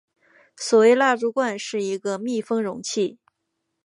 [0.57, 3.19] 所谓蜡烛罐是一个密封容器。